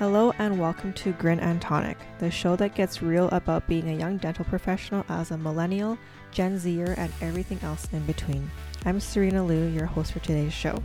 Hello 0.00 0.32
and 0.38 0.58
welcome 0.58 0.94
to 0.94 1.12
Grin 1.12 1.40
and 1.40 1.60
Tonic, 1.60 1.98
the 2.20 2.30
show 2.30 2.56
that 2.56 2.74
gets 2.74 3.02
real 3.02 3.28
about 3.32 3.66
being 3.68 3.90
a 3.90 3.98
young 3.98 4.16
dental 4.16 4.46
professional 4.46 5.04
as 5.10 5.30
a 5.30 5.36
millennial, 5.36 5.98
Gen 6.30 6.58
Zer, 6.58 6.94
and 6.96 7.12
everything 7.20 7.58
else 7.62 7.86
in 7.92 8.02
between. 8.06 8.50
I'm 8.86 8.98
Serena 8.98 9.44
Liu, 9.44 9.66
your 9.66 9.84
host 9.84 10.12
for 10.12 10.20
today's 10.20 10.54
show. 10.54 10.82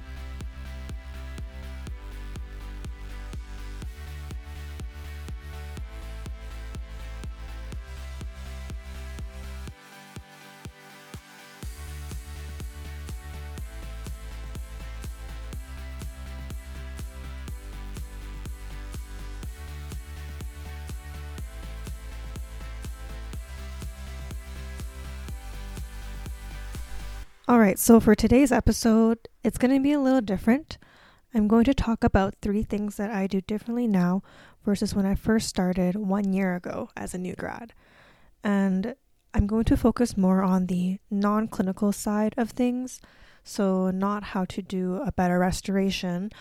All 27.47 27.59
right, 27.59 27.77
so 27.77 27.99
for 27.99 28.15
today's 28.15 28.51
episode, 28.51 29.27
it's 29.43 29.59
going 29.59 29.71
to 29.71 29.79
be 29.79 29.91
a 29.91 29.99
little 29.99 30.19
different. 30.19 30.79
I'm 31.31 31.47
going 31.47 31.65
to 31.65 31.75
talk 31.75 32.03
about 32.03 32.33
three 32.41 32.63
things 32.63 32.95
that 32.95 33.11
I 33.11 33.27
do 33.27 33.39
differently 33.39 33.87
now 33.87 34.23
versus 34.63 34.95
when 34.95 35.05
I 35.05 35.13
first 35.13 35.47
started 35.47 35.95
one 35.95 36.33
year 36.33 36.55
ago 36.55 36.89
as 36.97 37.13
a 37.13 37.19
new 37.19 37.35
grad. 37.35 37.73
And 38.43 38.95
I'm 39.35 39.45
going 39.45 39.65
to 39.65 39.77
focus 39.77 40.17
more 40.17 40.41
on 40.41 40.65
the 40.65 40.97
non 41.11 41.47
clinical 41.47 41.91
side 41.91 42.33
of 42.35 42.49
things. 42.49 42.99
So, 43.43 43.91
not 43.91 44.23
how 44.23 44.45
to 44.45 44.63
do 44.63 45.03
a 45.05 45.11
better 45.11 45.37
restoration 45.37 46.31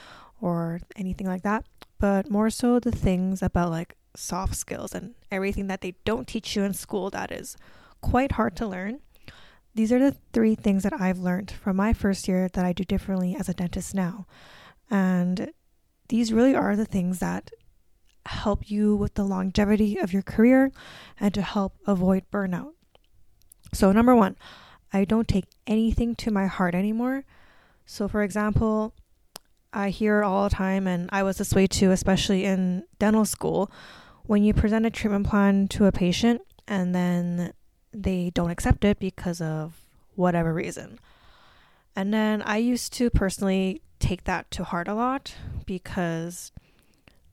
or 0.40 0.80
anything 0.96 1.26
like 1.26 1.42
that, 1.42 1.66
but 1.98 2.30
more 2.30 2.48
so 2.48 2.80
the 2.80 2.90
things 2.90 3.42
about 3.42 3.70
like 3.70 3.94
soft 4.16 4.54
skills 4.54 4.94
and 4.94 5.16
everything 5.30 5.66
that 5.66 5.82
they 5.82 5.96
don't 6.06 6.26
teach 6.26 6.56
you 6.56 6.62
in 6.62 6.72
school 6.72 7.10
that 7.10 7.30
is 7.30 7.58
quite 8.00 8.32
hard 8.32 8.56
to 8.56 8.66
learn 8.66 9.00
these 9.74 9.92
are 9.92 9.98
the 9.98 10.16
three 10.32 10.54
things 10.54 10.84
that 10.84 11.00
I've 11.00 11.18
learned 11.18 11.50
from 11.50 11.76
my 11.76 11.92
first 11.92 12.28
year 12.28 12.48
that 12.52 12.64
I 12.64 12.72
do 12.72 12.84
differently 12.84 13.36
as 13.38 13.48
a 13.48 13.54
dentist 13.54 13.94
now. 13.94 14.26
And 14.90 15.52
these 16.08 16.32
really 16.32 16.54
are 16.54 16.76
the 16.76 16.84
things 16.84 17.18
that 17.18 17.50
help 18.26 18.70
you 18.70 18.94
with 18.94 19.14
the 19.14 19.24
longevity 19.24 19.98
of 19.98 20.12
your 20.12 20.22
career 20.22 20.70
and 21.18 21.34
to 21.34 21.42
help 21.42 21.74
avoid 21.86 22.24
burnout. 22.30 22.72
So, 23.72 23.90
number 23.90 24.14
one, 24.14 24.36
I 24.92 25.04
don't 25.04 25.26
take 25.26 25.46
anything 25.66 26.14
to 26.16 26.30
my 26.30 26.46
heart 26.46 26.74
anymore. 26.74 27.24
So, 27.84 28.06
for 28.06 28.22
example, 28.22 28.94
I 29.72 29.90
hear 29.90 30.22
all 30.22 30.44
the 30.44 30.54
time, 30.54 30.86
and 30.86 31.10
I 31.12 31.24
was 31.24 31.38
this 31.38 31.52
way 31.52 31.66
too, 31.66 31.90
especially 31.90 32.44
in 32.44 32.84
dental 33.00 33.24
school, 33.24 33.70
when 34.22 34.44
you 34.44 34.54
present 34.54 34.86
a 34.86 34.90
treatment 34.90 35.26
plan 35.26 35.66
to 35.68 35.86
a 35.86 35.92
patient 35.92 36.42
and 36.68 36.94
then 36.94 37.52
they 37.94 38.30
don't 38.30 38.50
accept 38.50 38.84
it 38.84 38.98
because 38.98 39.40
of 39.40 39.74
whatever 40.16 40.52
reason. 40.52 40.98
And 41.96 42.12
then 42.12 42.42
I 42.42 42.56
used 42.56 42.92
to 42.94 43.08
personally 43.08 43.80
take 44.00 44.24
that 44.24 44.50
to 44.50 44.64
heart 44.64 44.88
a 44.88 44.94
lot 44.94 45.34
because 45.64 46.52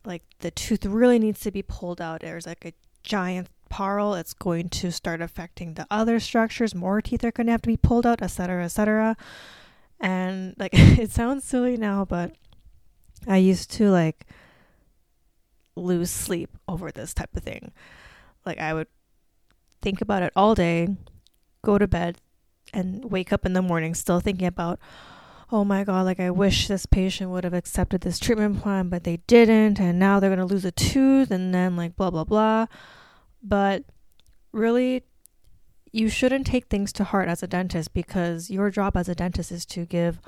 like 0.05 0.23
the 0.39 0.51
tooth 0.51 0.85
really 0.85 1.19
needs 1.19 1.39
to 1.41 1.51
be 1.51 1.63
pulled 1.63 1.99
out. 1.99 2.21
There's 2.21 2.45
like 2.45 2.65
a 2.65 2.73
giant 3.03 3.49
PARL. 3.69 4.13
It's 4.15 4.33
going 4.33 4.69
to 4.69 4.91
start 4.91 5.21
affecting 5.21 5.73
the 5.73 5.87
other 5.89 6.19
structures. 6.19 6.75
More 6.75 7.01
teeth 7.01 7.23
are 7.23 7.31
going 7.31 7.47
to 7.47 7.51
have 7.51 7.61
to 7.63 7.67
be 7.67 7.77
pulled 7.77 8.05
out, 8.05 8.21
etc., 8.21 8.65
etc. 8.65 9.17
And 9.99 10.55
like 10.57 10.71
it 10.73 11.11
sounds 11.11 11.43
silly 11.43 11.77
now, 11.77 12.05
but 12.05 12.33
I 13.27 13.37
used 13.37 13.71
to 13.71 13.89
like 13.89 14.27
lose 15.75 16.11
sleep 16.11 16.49
over 16.67 16.91
this 16.91 17.13
type 17.13 17.35
of 17.35 17.43
thing. 17.43 17.71
Like 18.45 18.59
I 18.59 18.73
would 18.73 18.87
think 19.81 20.01
about 20.01 20.23
it 20.23 20.33
all 20.35 20.55
day, 20.55 20.87
go 21.63 21.77
to 21.77 21.87
bed, 21.87 22.17
and 22.73 23.11
wake 23.11 23.33
up 23.33 23.45
in 23.45 23.53
the 23.53 23.61
morning 23.61 23.93
still 23.93 24.19
thinking 24.19 24.47
about, 24.47 24.79
oh 25.51 25.65
my 25.65 25.83
God, 25.83 26.05
like 26.05 26.19
I 26.19 26.29
wish 26.29 26.67
this 26.67 26.85
patient 26.85 27.29
would 27.31 27.43
have 27.43 27.53
accepted 27.53 28.01
this 28.01 28.19
treatment 28.19 28.61
plan, 28.61 28.89
but 28.89 29.03
they 29.03 29.17
didn't. 29.27 29.79
And 29.79 29.99
now 29.99 30.19
they're 30.19 30.29
going 30.29 30.39
to 30.39 30.53
lose 30.53 30.65
a 30.65 30.71
tooth 30.71 31.31
and 31.31 31.53
then 31.53 31.75
like 31.75 31.95
blah, 31.95 32.09
blah, 32.09 32.23
blah. 32.23 32.67
But 33.43 33.83
really, 34.53 35.03
you 35.91 36.07
shouldn't 36.07 36.47
take 36.47 36.67
things 36.67 36.93
to 36.93 37.03
heart 37.03 37.27
as 37.27 37.43
a 37.43 37.47
dentist 37.47 37.93
because 37.93 38.49
your 38.49 38.69
job 38.69 38.95
as 38.95 39.09
a 39.09 39.15
dentist 39.15 39.51
is 39.51 39.65
to 39.67 39.85
give 39.85 40.21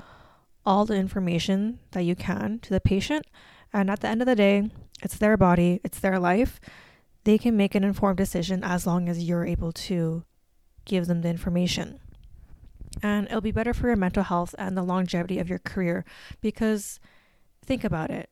all 0.66 0.84
the 0.84 0.96
information 0.96 1.78
that 1.92 2.02
you 2.02 2.14
can 2.14 2.58
to 2.60 2.70
the 2.70 2.80
patient. 2.80 3.26
And 3.72 3.90
at 3.90 4.00
the 4.00 4.08
end 4.08 4.20
of 4.20 4.26
the 4.26 4.36
day, 4.36 4.70
it's 5.02 5.16
their 5.16 5.36
body, 5.36 5.80
it's 5.82 6.00
their 6.00 6.18
life 6.18 6.60
they 7.24 7.38
can 7.38 7.56
make 7.56 7.74
an 7.74 7.84
informed 7.84 8.18
decision 8.18 8.62
as 8.62 8.86
long 8.86 9.08
as 9.08 9.24
you're 9.24 9.46
able 9.46 9.72
to 9.72 10.24
give 10.84 11.06
them 11.06 11.22
the 11.22 11.28
information. 11.28 12.00
And 13.02 13.26
it'll 13.26 13.40
be 13.40 13.50
better 13.50 13.74
for 13.74 13.88
your 13.88 13.96
mental 13.96 14.22
health 14.22 14.54
and 14.58 14.76
the 14.76 14.82
longevity 14.82 15.38
of 15.38 15.48
your 15.48 15.58
career 15.58 16.04
because 16.40 17.00
think 17.64 17.82
about 17.82 18.10
it. 18.10 18.30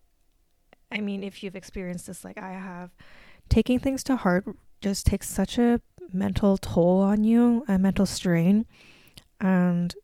I 0.90 1.00
mean, 1.00 1.24
if 1.24 1.42
you've 1.42 1.56
experienced 1.56 2.06
this 2.06 2.24
like 2.24 2.38
I 2.38 2.52
have, 2.52 2.90
taking 3.48 3.78
things 3.78 4.04
to 4.04 4.16
heart 4.16 4.44
just 4.80 5.06
takes 5.06 5.28
such 5.28 5.58
a 5.58 5.80
mental 6.12 6.58
toll 6.58 7.00
on 7.00 7.24
you, 7.24 7.64
a 7.66 7.78
mental 7.78 8.06
strain. 8.06 8.66
And 9.40 9.94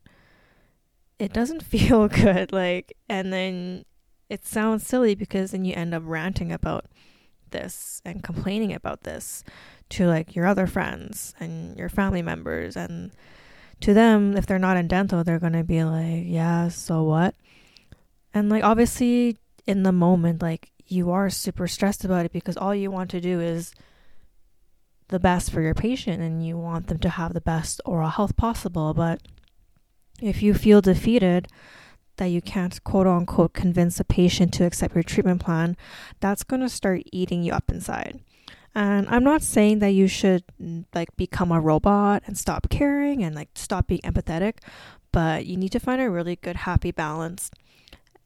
it 1.18 1.32
doesn't 1.32 1.62
feel 1.64 2.08
good. 2.08 2.52
Like, 2.52 2.96
and 3.08 3.32
then 3.32 3.84
it 4.28 4.46
sounds 4.46 4.86
silly 4.86 5.14
because 5.14 5.50
then 5.50 5.64
you 5.64 5.74
end 5.74 5.94
up 5.94 6.02
ranting 6.06 6.52
about 6.52 6.86
this 7.50 8.02
and 8.04 8.22
complaining 8.22 8.72
about 8.72 9.02
this 9.02 9.44
to 9.90 10.06
like 10.06 10.36
your 10.36 10.46
other 10.46 10.66
friends 10.66 11.34
and 11.40 11.76
your 11.76 11.88
family 11.88 12.22
members. 12.22 12.76
And 12.76 13.12
to 13.80 13.94
them 13.94 14.36
if 14.36 14.46
they're 14.46 14.58
not 14.58 14.76
in 14.76 14.88
dental 14.88 15.22
they're 15.22 15.38
going 15.38 15.52
to 15.52 15.62
be 15.62 15.84
like 15.84 16.24
yeah 16.26 16.68
so 16.68 17.02
what? 17.02 17.34
And 18.34 18.48
like 18.48 18.64
obviously 18.64 19.36
in 19.66 19.82
the 19.82 19.92
moment 19.92 20.42
like 20.42 20.70
you 20.86 21.10
are 21.10 21.30
super 21.30 21.68
stressed 21.68 22.04
about 22.04 22.24
it 22.24 22.32
because 22.32 22.56
all 22.56 22.74
you 22.74 22.90
want 22.90 23.10
to 23.10 23.20
do 23.20 23.40
is 23.40 23.72
the 25.08 25.18
best 25.18 25.50
for 25.50 25.60
your 25.60 25.74
patient 25.74 26.22
and 26.22 26.44
you 26.44 26.56
want 26.56 26.86
them 26.86 26.98
to 26.98 27.08
have 27.08 27.34
the 27.34 27.40
best 27.40 27.80
oral 27.84 28.08
health 28.08 28.36
possible. 28.36 28.94
But 28.94 29.20
if 30.20 30.42
you 30.42 30.54
feel 30.54 30.80
defeated 30.80 31.48
that 32.18 32.26
you 32.26 32.40
can't 32.40 32.82
quote 32.84 33.06
unquote 33.06 33.54
convince 33.54 33.98
a 33.98 34.04
patient 34.04 34.52
to 34.54 34.64
accept 34.64 34.94
your 34.94 35.02
treatment 35.02 35.40
plan, 35.42 35.76
that's 36.20 36.44
going 36.44 36.60
to 36.60 36.68
start 36.68 37.02
eating 37.12 37.42
you 37.42 37.52
up 37.52 37.70
inside. 37.70 38.20
And 38.74 39.08
I'm 39.08 39.24
not 39.24 39.42
saying 39.42 39.80
that 39.80 39.90
you 39.90 40.06
should 40.06 40.44
like 40.94 41.16
become 41.16 41.50
a 41.50 41.60
robot 41.60 42.22
and 42.26 42.36
stop 42.36 42.68
caring 42.68 43.24
and 43.24 43.34
like 43.34 43.48
stop 43.54 43.88
being 43.88 44.02
empathetic, 44.02 44.58
but 45.10 45.46
you 45.46 45.56
need 45.56 45.72
to 45.72 45.80
find 45.80 46.00
a 46.00 46.10
really 46.10 46.36
good 46.36 46.56
happy 46.56 46.92
balance. 46.92 47.50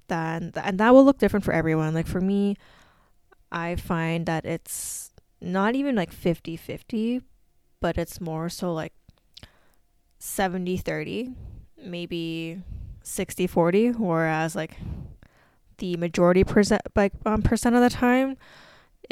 Then 0.09 0.53
and 0.57 0.79
that 0.79 0.93
will 0.93 1.05
look 1.05 1.19
different 1.19 1.45
for 1.45 1.53
everyone. 1.53 1.95
Like 1.95 2.09
for 2.09 2.21
me, 2.21 2.57
I 3.51 3.77
find 3.77 4.27
that 4.27 4.45
it's 4.45 5.13
not 5.41 5.75
even 5.75 5.95
like 5.95 6.15
50-50, 6.15 7.23
but 7.81 7.97
it's 7.97 8.21
more 8.21 8.49
so 8.49 8.73
like 8.73 8.93
70-30, 10.21 11.35
maybe 11.83 12.63
60 13.03 13.47
40 13.47 13.91
whereas 13.93 14.55
like 14.55 14.77
the 15.79 15.97
majority 15.97 16.45
percent 16.45 16.83
like 16.95 17.13
um, 17.27 17.43
percent 17.43 17.75
of 17.75 17.83
the 17.83 17.91
time 17.91 18.37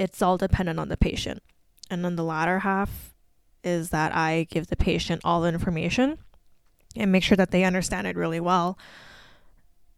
it's 0.01 0.23
all 0.23 0.39
dependent 0.39 0.79
on 0.79 0.89
the 0.89 0.97
patient. 0.97 1.43
And 1.91 2.05
then 2.05 2.17
the 2.17 2.25
latter 2.25 2.61
half 2.61 3.15
is 3.63 3.91
that 3.91 4.15
i 4.15 4.47
give 4.51 4.69
the 4.69 4.77
patient 4.77 5.21
all 5.23 5.43
the 5.43 5.49
information 5.49 6.17
and 6.97 7.13
make 7.13 7.23
sure 7.23 7.37
that 7.37 7.51
they 7.51 7.65
understand 7.65 8.07
it 8.07 8.17
really 8.17 8.41
well. 8.41 8.79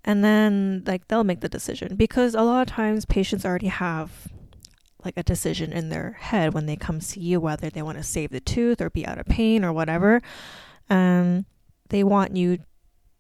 And 0.05 0.25
then 0.25 0.83
like 0.85 1.07
they'll 1.07 1.23
make 1.23 1.41
the 1.41 1.49
decision. 1.49 1.95
Because 1.95 2.35
a 2.35 2.43
lot 2.43 2.63
of 2.63 2.75
times 2.75 3.05
patients 3.05 3.45
already 3.45 3.69
have 3.69 4.27
like 5.05 5.15
a 5.17 5.23
decision 5.23 5.73
in 5.73 5.89
their 5.89 6.13
head 6.19 6.55
when 6.55 6.67
they 6.67 6.77
come 6.77 7.01
see 7.01 7.21
you 7.21 7.41
whether 7.41 7.71
they 7.71 7.83
want 7.83 7.99
to 7.99 8.05
save 8.05 8.31
the 8.31 8.41
tooth 8.41 8.81
or 8.81 8.91
be 8.91 9.07
out 9.07 9.19
of 9.19 9.27
pain 9.27 9.65
or 9.65 9.73
whatever. 9.73 10.21
And 10.91 11.45
they 11.91 12.03
want 12.03 12.37
you 12.37 12.59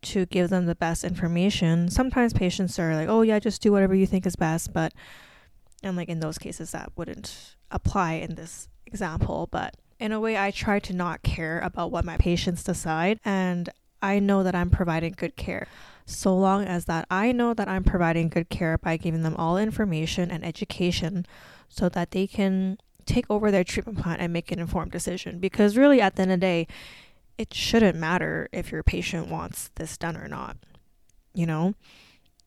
to 0.02 0.26
give 0.26 0.50
them 0.50 0.66
the 0.66 0.74
best 0.74 1.04
information. 1.04 1.88
Sometimes 1.88 2.32
patients 2.32 2.78
are 2.78 2.94
like, 2.94 3.08
"Oh 3.08 3.22
yeah, 3.22 3.38
just 3.38 3.62
do 3.62 3.72
whatever 3.72 3.94
you 3.94 4.06
think 4.06 4.26
is 4.26 4.36
best," 4.36 4.72
but 4.72 4.92
and 5.82 5.96
like 5.96 6.08
in 6.08 6.20
those 6.20 6.38
cases 6.38 6.72
that 6.72 6.92
wouldn't 6.96 7.56
apply 7.70 8.14
in 8.14 8.34
this 8.34 8.68
example, 8.86 9.48
but 9.50 9.76
in 9.98 10.12
a 10.12 10.20
way 10.20 10.36
I 10.36 10.50
try 10.50 10.78
to 10.80 10.92
not 10.92 11.22
care 11.22 11.60
about 11.60 11.90
what 11.90 12.04
my 12.04 12.16
patients 12.16 12.64
decide 12.64 13.18
and 13.24 13.70
I 14.02 14.18
know 14.18 14.42
that 14.42 14.54
I'm 14.54 14.70
providing 14.70 15.14
good 15.16 15.36
care. 15.36 15.68
So 16.06 16.36
long 16.36 16.64
as 16.64 16.86
that 16.86 17.06
I 17.10 17.30
know 17.30 17.54
that 17.54 17.68
I'm 17.68 17.84
providing 17.84 18.28
good 18.28 18.48
care 18.48 18.76
by 18.76 18.96
giving 18.96 19.22
them 19.22 19.36
all 19.36 19.56
information 19.56 20.30
and 20.30 20.44
education 20.44 21.24
so 21.68 21.88
that 21.90 22.10
they 22.10 22.26
can 22.26 22.78
take 23.06 23.26
over 23.30 23.50
their 23.50 23.64
treatment 23.64 23.98
plan 23.98 24.18
and 24.18 24.32
make 24.32 24.50
an 24.52 24.58
informed 24.58 24.90
decision 24.90 25.38
because 25.38 25.76
really 25.76 26.00
at 26.00 26.16
the 26.16 26.22
end 26.22 26.32
of 26.32 26.40
the 26.40 26.46
day 26.46 26.66
it 27.38 27.54
shouldn't 27.54 27.98
matter 27.98 28.48
if 28.52 28.70
your 28.72 28.82
patient 28.82 29.28
wants 29.28 29.70
this 29.76 29.96
done 29.96 30.16
or 30.16 30.28
not. 30.28 30.56
You 31.34 31.46
know, 31.46 31.74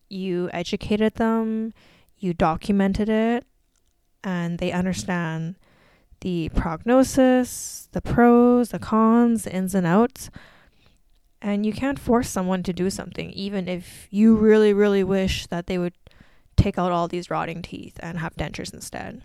you 0.10 0.50
educated 0.54 1.16
them, 1.16 1.74
you 2.18 2.34
documented 2.34 3.10
it. 3.10 3.46
and 4.24 4.58
they 4.58 4.72
understand 4.72 5.56
the 6.22 6.50
prognosis, 6.56 7.88
the 7.92 8.02
pros, 8.02 8.70
the 8.70 8.80
cons, 8.80 9.44
the 9.44 9.54
ins 9.54 9.76
and 9.76 9.86
outs. 9.86 10.32
And 11.42 11.66
you 11.66 11.72
can't 11.74 12.00
force 12.00 12.30
someone 12.30 12.64
to 12.64 12.74
do 12.74 12.90
something, 12.90 13.30
even 13.32 13.68
if 13.68 14.08
you 14.10 14.36
really, 14.36 14.74
really 14.74 15.04
wish 15.04 15.46
that 15.48 15.68
they 15.68 15.78
would 15.78 15.94
take 16.58 16.80
out 16.80 16.92
all 16.92 17.08
these 17.08 17.30
rotting 17.30 17.62
teeth 17.62 18.00
and 18.02 18.18
have 18.18 18.36
dentures 18.36 18.74
instead. 18.74 19.22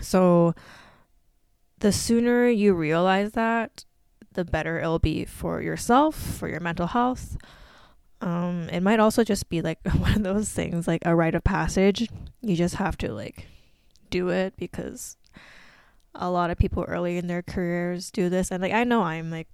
So, 0.00 0.54
the 1.80 1.92
sooner 1.92 2.48
you 2.48 2.72
realize 2.72 3.32
that, 3.32 3.84
the 4.32 4.44
better 4.44 4.78
it'll 4.78 4.98
be 4.98 5.24
for 5.24 5.60
yourself, 5.60 6.14
for 6.14 6.48
your 6.48 6.60
mental 6.60 6.86
health. 6.86 7.36
Um, 8.20 8.68
it 8.70 8.80
might 8.80 9.00
also 9.00 9.24
just 9.24 9.48
be 9.48 9.62
like 9.62 9.78
one 9.98 10.14
of 10.14 10.22
those 10.22 10.50
things, 10.50 10.86
like 10.86 11.02
a 11.04 11.14
rite 11.14 11.34
of 11.34 11.44
passage. 11.44 12.08
You 12.42 12.56
just 12.56 12.76
have 12.76 12.96
to 12.98 13.12
like 13.12 13.46
do 14.10 14.28
it 14.28 14.54
because 14.56 15.16
a 16.14 16.30
lot 16.30 16.50
of 16.50 16.58
people 16.58 16.84
early 16.86 17.16
in 17.16 17.26
their 17.26 17.42
careers 17.42 18.10
do 18.10 18.28
this, 18.28 18.50
and 18.50 18.62
like 18.62 18.72
I 18.72 18.84
know 18.84 19.02
I'm 19.02 19.30
like 19.30 19.48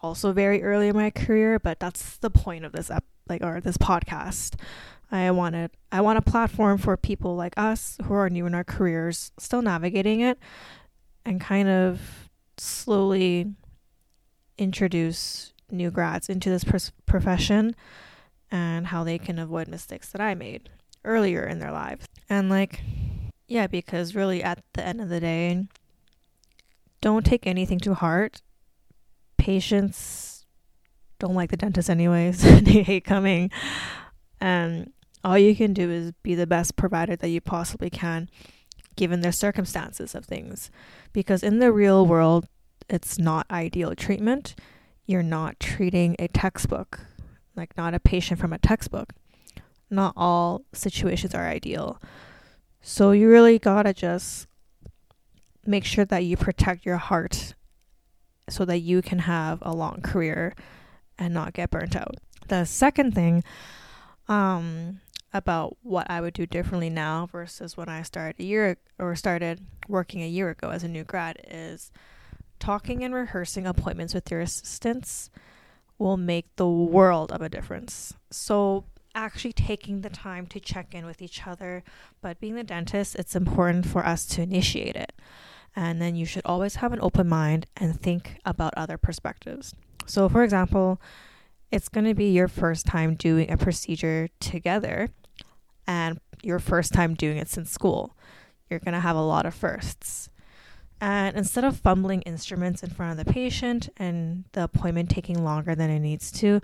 also 0.00 0.32
very 0.32 0.62
early 0.62 0.88
in 0.88 0.96
my 0.96 1.10
career, 1.10 1.58
but 1.58 1.78
that's 1.78 2.16
the 2.18 2.30
point 2.30 2.64
of 2.64 2.72
this 2.72 2.90
ep- 2.90 3.04
like 3.28 3.42
or 3.42 3.60
this 3.60 3.76
podcast. 3.78 4.54
I 5.10 5.30
wanted 5.30 5.70
I 5.90 6.00
want 6.00 6.18
a 6.18 6.22
platform 6.22 6.78
for 6.78 6.96
people 6.96 7.36
like 7.36 7.54
us 7.56 7.98
who 8.04 8.14
are 8.14 8.30
new 8.30 8.46
in 8.46 8.54
our 8.54 8.64
careers, 8.64 9.30
still 9.38 9.62
navigating 9.62 10.20
it, 10.20 10.38
and 11.24 11.40
kind 11.40 11.68
of 11.68 12.30
slowly 12.56 13.54
introduce 14.58 15.52
new 15.70 15.90
grads 15.90 16.28
into 16.28 16.50
this 16.50 16.64
pr- 16.64 16.92
profession 17.06 17.74
and 18.50 18.88
how 18.88 19.02
they 19.02 19.18
can 19.18 19.38
avoid 19.38 19.68
mistakes 19.68 20.10
that 20.10 20.20
I 20.20 20.34
made 20.34 20.68
earlier 21.04 21.44
in 21.46 21.58
their 21.58 21.72
lives. 21.72 22.06
And 22.28 22.50
like 22.50 22.82
yeah, 23.48 23.66
because 23.66 24.14
really 24.14 24.42
at 24.42 24.62
the 24.72 24.84
end 24.84 25.00
of 25.00 25.08
the 25.08 25.20
day, 25.20 25.66
don't 27.00 27.26
take 27.26 27.46
anything 27.46 27.78
to 27.80 27.94
heart. 27.94 28.40
Patients 29.36 30.46
don't 31.18 31.34
like 31.34 31.50
the 31.50 31.56
dentist 31.56 31.90
anyways. 31.90 32.42
they 32.62 32.82
hate 32.82 33.04
coming. 33.04 33.50
And 34.40 34.92
all 35.22 35.36
you 35.36 35.54
can 35.54 35.72
do 35.72 35.90
is 35.90 36.12
be 36.22 36.34
the 36.34 36.46
best 36.46 36.76
provider 36.76 37.14
that 37.14 37.28
you 37.28 37.40
possibly 37.40 37.90
can 37.90 38.28
given 38.96 39.20
the 39.20 39.32
circumstances 39.32 40.14
of 40.14 40.24
things. 40.24 40.70
Because 41.12 41.42
in 41.42 41.58
the 41.58 41.72
real 41.72 42.06
world, 42.06 42.46
it's 42.88 43.18
not 43.18 43.46
ideal 43.50 43.94
treatment. 43.94 44.54
You're 45.06 45.22
not 45.22 45.58
treating 45.60 46.16
a 46.18 46.28
textbook, 46.28 47.00
like 47.56 47.76
not 47.76 47.94
a 47.94 48.00
patient 48.00 48.40
from 48.40 48.52
a 48.52 48.58
textbook. 48.58 49.12
Not 49.90 50.14
all 50.16 50.62
situations 50.72 51.34
are 51.34 51.46
ideal. 51.46 52.00
So 52.80 53.12
you 53.12 53.28
really 53.28 53.58
gotta 53.58 53.92
just 53.92 54.46
make 55.64 55.84
sure 55.84 56.04
that 56.04 56.24
you 56.24 56.36
protect 56.36 56.84
your 56.84 56.96
heart 56.96 57.54
so 58.48 58.64
that 58.64 58.78
you 58.78 59.02
can 59.02 59.20
have 59.20 59.58
a 59.62 59.74
long 59.74 60.00
career 60.02 60.54
and 61.18 61.32
not 61.32 61.52
get 61.52 61.70
burnt 61.70 61.94
out. 61.94 62.16
The 62.48 62.64
second 62.64 63.14
thing 63.14 63.44
um, 64.28 65.00
about 65.32 65.76
what 65.82 66.10
I 66.10 66.20
would 66.20 66.34
do 66.34 66.46
differently 66.46 66.90
now 66.90 67.26
versus 67.26 67.76
when 67.76 67.88
I 67.88 68.02
started 68.02 68.40
a 68.40 68.44
year 68.44 68.76
or 68.98 69.14
started 69.16 69.60
working 69.88 70.22
a 70.22 70.28
year 70.28 70.50
ago 70.50 70.70
as 70.70 70.82
a 70.82 70.88
new 70.88 71.04
grad 71.04 71.40
is 71.48 71.90
talking 72.62 73.02
and 73.02 73.12
rehearsing 73.12 73.66
appointments 73.66 74.14
with 74.14 74.30
your 74.30 74.40
assistants 74.40 75.30
will 75.98 76.16
make 76.16 76.46
the 76.54 76.68
world 76.68 77.32
of 77.32 77.42
a 77.42 77.48
difference. 77.48 78.14
So 78.30 78.84
actually 79.16 79.52
taking 79.52 80.02
the 80.02 80.10
time 80.10 80.46
to 80.46 80.60
check 80.60 80.94
in 80.94 81.04
with 81.04 81.20
each 81.20 81.44
other. 81.44 81.82
But 82.20 82.38
being 82.38 82.54
the 82.54 82.62
dentist, 82.62 83.16
it's 83.16 83.34
important 83.34 83.86
for 83.86 84.06
us 84.06 84.26
to 84.26 84.42
initiate 84.42 84.94
it. 84.94 85.12
And 85.74 86.00
then 86.00 86.14
you 86.14 86.24
should 86.24 86.42
always 86.44 86.76
have 86.76 86.92
an 86.92 87.00
open 87.02 87.28
mind 87.28 87.66
and 87.76 88.00
think 88.00 88.36
about 88.44 88.74
other 88.76 88.96
perspectives. 88.96 89.74
So, 90.06 90.28
for 90.28 90.44
example, 90.44 91.00
it's 91.72 91.88
going 91.88 92.04
to 92.04 92.14
be 92.14 92.30
your 92.30 92.48
first 92.48 92.86
time 92.86 93.16
doing 93.16 93.50
a 93.50 93.56
procedure 93.56 94.28
together 94.38 95.08
and 95.84 96.20
your 96.44 96.60
first 96.60 96.92
time 96.92 97.14
doing 97.14 97.38
it 97.38 97.48
since 97.48 97.72
school. 97.72 98.16
You're 98.70 98.78
going 98.78 98.94
to 98.94 99.00
have 99.00 99.16
a 99.16 99.22
lot 99.22 99.46
of 99.46 99.54
firsts. 99.54 100.28
And 101.02 101.36
instead 101.36 101.64
of 101.64 101.78
fumbling 101.78 102.22
instruments 102.22 102.84
in 102.84 102.90
front 102.90 103.18
of 103.18 103.26
the 103.26 103.32
patient 103.32 103.88
and 103.96 104.44
the 104.52 104.62
appointment 104.62 105.10
taking 105.10 105.42
longer 105.42 105.74
than 105.74 105.90
it 105.90 105.98
needs 105.98 106.30
to, 106.30 106.60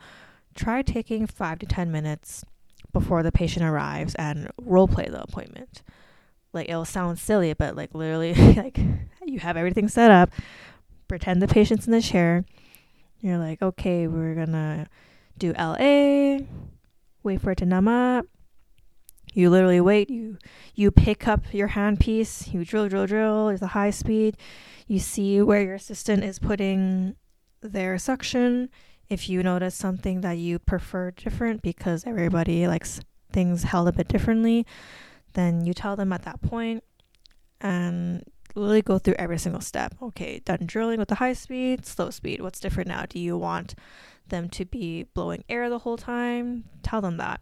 try 0.55 0.81
taking 0.81 1.27
five 1.27 1.59
to 1.59 1.67
10 1.67 1.91
minutes 1.91 2.45
before 2.93 3.25
the 3.25 3.33
patient 3.33 3.65
arrives 3.65 4.15
and 4.15 4.49
role 4.57 4.87
play 4.87 5.09
the 5.11 5.21
appointment. 5.21 5.83
Like 6.53 6.69
it'll 6.69 6.85
sound 6.85 7.19
silly, 7.19 7.53
but 7.53 7.75
like 7.75 7.93
literally, 7.97 8.33
like 8.55 8.79
you 9.27 9.41
have 9.41 9.57
everything 9.57 9.89
set 9.89 10.13
up, 10.13 10.31
pretend 11.09 11.43
the 11.43 11.49
patient's 11.49 11.87
in 11.87 11.93
the 11.93 12.01
chair. 12.01 12.45
You're 13.21 13.39
like, 13.39 13.61
okay, 13.61 14.07
we're 14.07 14.37
gonna 14.37 14.87
do 15.37 15.53
LA, 15.55 16.45
wait 17.25 17.41
for 17.41 17.51
it 17.51 17.59
to 17.59 17.67
numb 17.67 17.89
up. 17.89 18.25
You 19.35 19.51
literally 19.51 19.81
wait, 19.81 20.11
you 20.11 20.39
you 20.75 20.91
pick 20.91 21.29
up 21.29 21.53
your 21.53 21.69
handpiece, 21.69 22.53
you 22.53 22.65
drill, 22.65 22.89
drill, 22.89 23.07
drill, 23.07 23.47
there's 23.47 23.63
a 23.63 23.69
high 23.69 23.91
speed. 23.91 24.37
You 24.87 24.99
see 24.99 25.43
where 25.43 25.63
your 25.63 25.75
assistant 25.75 26.25
is 26.25 26.39
putting 26.39 27.15
their 27.61 27.99
suction 27.99 28.71
if 29.09 29.29
you 29.29 29.43
notice 29.43 29.75
something 29.75 30.21
that 30.21 30.39
you 30.39 30.59
prefer 30.59 31.11
different 31.11 31.63
because 31.63 32.07
everybody 32.07 32.67
likes 32.67 33.01
things 33.33 33.63
held 33.63 33.89
a 33.89 33.93
bit 33.93 34.09
differently, 34.09 34.67
then 35.33 35.65
you 35.65 35.73
tell 35.73 35.97
them 35.97 36.13
at 36.13 36.23
that 36.23 36.43
point 36.43 36.85
and 37.61 38.23
really 38.55 38.83
go 38.83 38.99
through 38.99 39.15
every 39.19 39.39
single 39.39 39.61
step. 39.61 39.95
Okay, 40.03 40.41
done 40.45 40.61
drilling 40.67 40.99
with 40.99 41.09
the 41.09 41.17
high 41.17 41.33
speed, 41.33 41.87
slow 41.87 42.11
speed. 42.11 42.41
What's 42.41 42.61
different 42.61 42.89
now? 42.89 43.05
Do 43.09 43.19
you 43.19 43.37
want 43.37 43.75
them 44.29 44.49
to 44.51 44.65
be 44.65 45.05
blowing 45.15 45.45
air 45.49 45.69
the 45.69 45.81
whole 45.81 45.97
time? 45.97 46.65
Tell 46.83 47.01
them 47.01 47.17
that. 47.19 47.41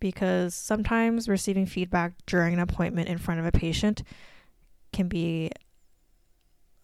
Because 0.00 0.54
sometimes 0.54 1.28
receiving 1.28 1.66
feedback 1.66 2.12
during 2.26 2.54
an 2.54 2.60
appointment 2.60 3.08
in 3.08 3.18
front 3.18 3.40
of 3.40 3.46
a 3.46 3.52
patient 3.52 4.02
can 4.92 5.08
be 5.08 5.50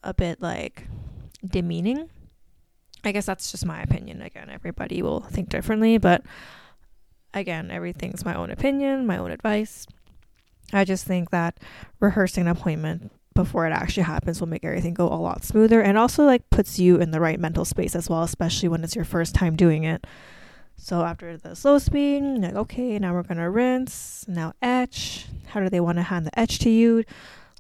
a 0.02 0.12
bit 0.12 0.42
like 0.42 0.86
demeaning 1.46 2.10
I 3.04 3.12
guess 3.12 3.26
that's 3.26 3.50
just 3.50 3.66
my 3.66 3.82
opinion. 3.82 4.22
Again, 4.22 4.48
everybody 4.50 5.02
will 5.02 5.20
think 5.20 5.50
differently, 5.50 5.98
but 5.98 6.22
again, 7.34 7.70
everything's 7.70 8.24
my 8.24 8.34
own 8.34 8.50
opinion, 8.50 9.06
my 9.06 9.18
own 9.18 9.30
advice. 9.30 9.86
I 10.72 10.84
just 10.84 11.04
think 11.04 11.30
that 11.30 11.58
rehearsing 12.00 12.42
an 12.42 12.48
appointment 12.48 13.12
before 13.34 13.66
it 13.66 13.72
actually 13.72 14.04
happens 14.04 14.40
will 14.40 14.48
make 14.48 14.64
everything 14.64 14.94
go 14.94 15.06
a 15.08 15.14
lot 15.14 15.44
smoother 15.44 15.80
and 15.80 15.98
also 15.98 16.24
like 16.24 16.48
puts 16.50 16.78
you 16.78 16.96
in 16.96 17.10
the 17.10 17.20
right 17.20 17.40
mental 17.40 17.64
space 17.64 17.94
as 17.94 18.08
well, 18.08 18.22
especially 18.22 18.68
when 18.68 18.84
it's 18.84 18.96
your 18.96 19.04
first 19.04 19.34
time 19.34 19.56
doing 19.56 19.84
it. 19.84 20.06
So 20.76 21.02
after 21.02 21.36
the 21.36 21.54
slow 21.54 21.78
speed, 21.78 22.22
like 22.38 22.54
okay, 22.54 22.98
now 22.98 23.12
we're 23.12 23.22
gonna 23.22 23.50
rinse, 23.50 24.24
now 24.28 24.52
etch. 24.62 25.26
How 25.46 25.60
do 25.60 25.68
they 25.68 25.80
want 25.80 25.98
to 25.98 26.02
hand 26.02 26.26
the 26.26 26.38
etch 26.38 26.58
to 26.60 26.70
you? 26.70 27.04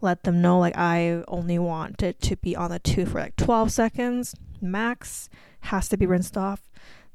Let 0.00 0.24
them 0.24 0.42
know 0.42 0.58
like 0.58 0.76
I 0.76 1.22
only 1.28 1.58
want 1.58 2.02
it 2.02 2.20
to 2.22 2.36
be 2.36 2.56
on 2.56 2.70
the 2.70 2.78
tooth 2.78 3.12
for 3.12 3.20
like 3.20 3.36
12 3.36 3.70
seconds 3.72 4.34
max 4.64 5.28
has 5.60 5.88
to 5.90 5.96
be 5.96 6.06
rinsed 6.06 6.36
off. 6.36 6.62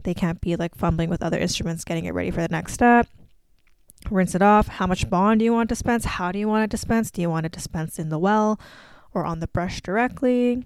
They 0.04 0.14
can't 0.14 0.40
be 0.40 0.56
like 0.56 0.76
fumbling 0.76 1.10
with 1.10 1.22
other 1.22 1.38
instruments 1.38 1.84
getting 1.84 2.06
it 2.06 2.14
ready 2.14 2.32
for 2.32 2.42
the 2.42 2.48
next 2.48 2.74
step. 2.74 3.08
Rinse 4.10 4.36
it 4.36 4.42
off. 4.42 4.68
How 4.68 4.88
much 4.88 5.10
bond 5.10 5.40
do 5.40 5.46
you 5.46 5.54
want 5.54 5.70
to 5.70 5.76
dispense? 5.76 6.06
How 6.06 6.32
do 6.32 6.40
you 6.40 6.48
want 6.48 6.64
to 6.64 6.76
dispense? 6.76 7.12
Do 7.12 7.22
you 7.22 7.30
want 7.30 7.44
to 7.44 7.50
dispense 7.50 8.00
in 8.00 8.10
the 8.10 8.20
well 8.20 8.60
or 9.14 9.26
on 9.26 9.40
the 9.40 9.48
brush 9.48 9.82
directly? 9.82 10.66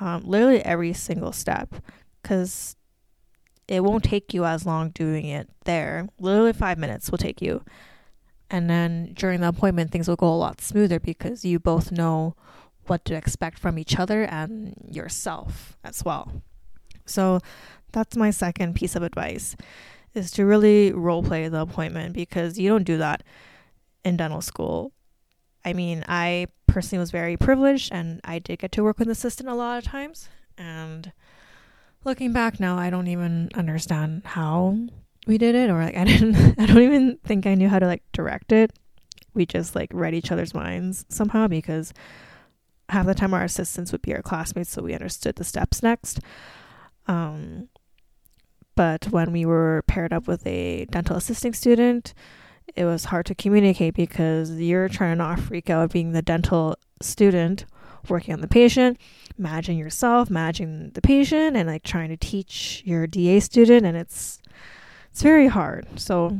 Um, 0.00 0.22
literally 0.24 0.64
every 0.64 0.92
single 0.92 1.32
step 1.32 1.74
because 2.22 2.76
it 3.66 3.84
won't 3.84 4.04
take 4.04 4.32
you 4.32 4.44
as 4.44 4.64
long 4.64 4.90
doing 4.90 5.26
it 5.26 5.48
there. 5.64 6.08
Literally 6.18 6.52
five 6.52 6.78
minutes 6.78 7.10
will 7.10 7.18
take 7.18 7.42
you. 7.42 7.64
And 8.50 8.70
then 8.70 9.12
during 9.12 9.40
the 9.40 9.48
appointment, 9.48 9.90
things 9.90 10.08
will 10.08 10.16
go 10.16 10.32
a 10.32 10.34
lot 10.34 10.60
smoother 10.60 10.98
because 10.98 11.44
you 11.44 11.58
both 11.58 11.92
know 11.92 12.34
what 12.86 13.04
to 13.04 13.14
expect 13.14 13.58
from 13.58 13.78
each 13.78 13.98
other 13.98 14.24
and 14.24 14.74
yourself 14.90 15.76
as 15.84 16.02
well. 16.04 16.42
So 17.04 17.40
that's 17.92 18.16
my 18.16 18.30
second 18.30 18.74
piece 18.74 18.96
of 18.96 19.02
advice 19.02 19.54
is 20.18 20.30
to 20.32 20.44
really 20.44 20.92
role 20.92 21.22
play 21.22 21.48
the 21.48 21.60
appointment 21.60 22.14
because 22.14 22.58
you 22.58 22.68
don't 22.68 22.84
do 22.84 22.98
that 22.98 23.22
in 24.04 24.16
dental 24.16 24.40
school. 24.40 24.92
I 25.64 25.72
mean, 25.72 26.04
I 26.08 26.46
personally 26.66 27.00
was 27.00 27.10
very 27.10 27.36
privileged 27.36 27.92
and 27.92 28.20
I 28.24 28.38
did 28.38 28.58
get 28.58 28.72
to 28.72 28.84
work 28.84 28.98
with 28.98 29.08
an 29.08 29.12
assistant 29.12 29.48
a 29.48 29.54
lot 29.54 29.78
of 29.78 29.84
times 29.84 30.28
and 30.56 31.12
looking 32.04 32.32
back 32.32 32.60
now 32.60 32.78
I 32.78 32.90
don't 32.90 33.08
even 33.08 33.48
understand 33.54 34.22
how 34.24 34.76
we 35.26 35.38
did 35.38 35.54
it 35.54 35.70
or 35.70 35.82
like 35.82 35.96
I 35.96 36.04
didn't 36.04 36.58
I 36.58 36.66
don't 36.66 36.82
even 36.82 37.18
think 37.24 37.46
I 37.46 37.54
knew 37.54 37.68
how 37.68 37.78
to 37.78 37.86
like 37.86 38.02
direct 38.12 38.52
it. 38.52 38.72
We 39.34 39.46
just 39.46 39.74
like 39.74 39.90
read 39.92 40.14
each 40.14 40.32
other's 40.32 40.54
minds 40.54 41.06
somehow 41.08 41.48
because 41.48 41.92
half 42.88 43.06
the 43.06 43.14
time 43.14 43.34
our 43.34 43.44
assistants 43.44 43.92
would 43.92 44.02
be 44.02 44.14
our 44.14 44.22
classmates, 44.22 44.70
so 44.70 44.82
we 44.82 44.94
understood 44.94 45.36
the 45.36 45.44
steps 45.44 45.82
next. 45.82 46.20
Um, 47.06 47.68
but 48.78 49.06
when 49.06 49.32
we 49.32 49.44
were 49.44 49.82
paired 49.88 50.12
up 50.12 50.28
with 50.28 50.46
a 50.46 50.84
dental 50.92 51.16
assisting 51.16 51.52
student, 51.52 52.14
it 52.76 52.84
was 52.84 53.06
hard 53.06 53.26
to 53.26 53.34
communicate 53.34 53.94
because 53.94 54.52
you're 54.52 54.88
trying 54.88 55.10
to 55.10 55.16
not 55.16 55.40
freak 55.40 55.68
out 55.68 55.90
being 55.90 56.12
the 56.12 56.22
dental 56.22 56.76
student 57.02 57.64
working 58.08 58.32
on 58.32 58.40
the 58.40 58.46
patient, 58.46 58.96
managing 59.36 59.78
yourself, 59.78 60.30
managing 60.30 60.90
the 60.90 61.02
patient, 61.02 61.56
and 61.56 61.68
like 61.68 61.82
trying 61.82 62.08
to 62.10 62.16
teach 62.16 62.84
your 62.86 63.08
DA 63.08 63.40
student, 63.40 63.84
and 63.84 63.96
it's 63.96 64.38
it's 65.10 65.22
very 65.22 65.48
hard. 65.48 65.98
So, 65.98 66.38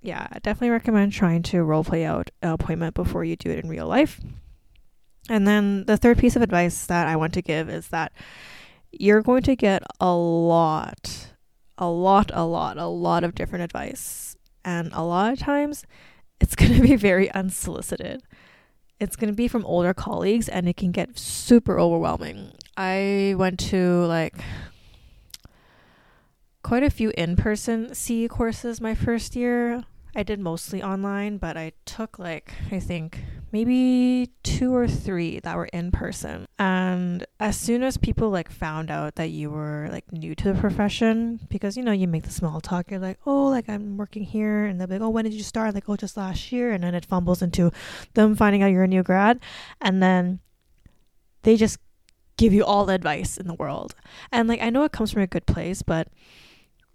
yeah, 0.00 0.28
I 0.30 0.38
definitely 0.38 0.70
recommend 0.70 1.12
trying 1.12 1.42
to 1.42 1.64
role 1.64 1.82
play 1.82 2.04
out 2.04 2.30
an 2.42 2.50
appointment 2.50 2.94
before 2.94 3.24
you 3.24 3.34
do 3.34 3.50
it 3.50 3.64
in 3.64 3.68
real 3.68 3.88
life. 3.88 4.20
And 5.28 5.48
then 5.48 5.84
the 5.86 5.96
third 5.96 6.18
piece 6.18 6.36
of 6.36 6.42
advice 6.42 6.86
that 6.86 7.08
I 7.08 7.16
want 7.16 7.34
to 7.34 7.42
give 7.42 7.68
is 7.68 7.88
that 7.88 8.12
you're 8.92 9.22
going 9.22 9.42
to 9.42 9.56
get 9.56 9.82
a 9.98 10.14
lot, 10.14 11.21
a 11.82 11.90
lot, 11.90 12.30
a 12.32 12.44
lot, 12.44 12.78
a 12.78 12.86
lot 12.86 13.24
of 13.24 13.34
different 13.34 13.64
advice. 13.64 14.36
And 14.64 14.92
a 14.92 15.02
lot 15.02 15.32
of 15.32 15.38
times 15.40 15.84
it's 16.40 16.54
going 16.60 16.74
to 16.74 16.80
be 16.80 16.94
very 16.94 17.28
unsolicited. 17.32 18.22
It's 19.00 19.16
going 19.16 19.32
to 19.32 19.36
be 19.36 19.48
from 19.48 19.66
older 19.66 19.92
colleagues 19.92 20.48
and 20.48 20.68
it 20.68 20.76
can 20.76 20.92
get 20.92 21.18
super 21.18 21.80
overwhelming. 21.80 22.52
I 22.76 23.34
went 23.36 23.58
to 23.70 24.04
like 24.04 24.36
quite 26.62 26.84
a 26.84 26.90
few 26.90 27.12
in 27.16 27.34
person 27.34 27.92
CE 27.94 28.28
courses 28.30 28.80
my 28.80 28.94
first 28.94 29.34
year. 29.34 29.82
I 30.14 30.22
did 30.22 30.38
mostly 30.38 30.80
online, 30.82 31.38
but 31.38 31.56
I 31.56 31.72
took 31.84 32.16
like, 32.16 32.52
I 32.70 32.78
think 32.78 33.24
maybe 33.52 34.30
two 34.42 34.74
or 34.74 34.88
three 34.88 35.38
that 35.40 35.56
were 35.56 35.66
in 35.66 35.92
person. 35.92 36.46
And 36.58 37.26
as 37.38 37.58
soon 37.58 37.82
as 37.82 37.98
people 37.98 38.30
like 38.30 38.50
found 38.50 38.90
out 38.90 39.16
that 39.16 39.30
you 39.30 39.50
were 39.50 39.88
like 39.92 40.10
new 40.10 40.34
to 40.36 40.52
the 40.52 40.60
profession, 40.60 41.40
because 41.48 41.76
you 41.76 41.82
know, 41.82 41.92
you 41.92 42.08
make 42.08 42.22
the 42.24 42.30
small 42.30 42.60
talk, 42.60 42.90
you're 42.90 42.98
like, 42.98 43.18
oh, 43.26 43.48
like 43.48 43.68
I'm 43.68 43.96
working 43.96 44.24
here. 44.24 44.64
And 44.64 44.80
they'll 44.80 44.86
be 44.86 44.94
like, 44.94 45.02
oh, 45.02 45.10
when 45.10 45.24
did 45.24 45.34
you 45.34 45.42
start? 45.42 45.74
Like, 45.74 45.88
oh, 45.88 45.96
just 45.96 46.16
last 46.16 46.50
year. 46.50 46.72
And 46.72 46.82
then 46.82 46.94
it 46.94 47.04
fumbles 47.04 47.42
into 47.42 47.70
them 48.14 48.34
finding 48.34 48.62
out 48.62 48.72
you're 48.72 48.84
a 48.84 48.88
new 48.88 49.02
grad. 49.02 49.38
And 49.80 50.02
then 50.02 50.40
they 51.42 51.56
just 51.56 51.78
give 52.38 52.54
you 52.54 52.64
all 52.64 52.86
the 52.86 52.94
advice 52.94 53.36
in 53.36 53.46
the 53.46 53.54
world. 53.54 53.94
And 54.32 54.48
like, 54.48 54.62
I 54.62 54.70
know 54.70 54.84
it 54.84 54.92
comes 54.92 55.12
from 55.12 55.22
a 55.22 55.26
good 55.26 55.46
place, 55.46 55.82
but 55.82 56.08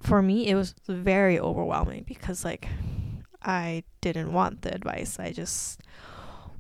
for 0.02 0.22
me, 0.22 0.48
it 0.48 0.56
was 0.56 0.74
very 0.88 1.40
overwhelming 1.40 2.04
because 2.08 2.44
like 2.44 2.68
I 3.44 3.84
didn't 4.02 4.34
want 4.34 4.64
the 4.64 4.74
advice. 4.74 5.20
I 5.20 5.32
just 5.32 5.82